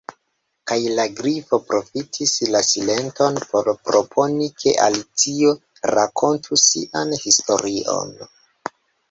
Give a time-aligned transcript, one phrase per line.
[0.69, 5.53] Kaj la Grifo profitis la silenton por proponi ke Alicio
[5.99, 8.19] rakontu sian historion.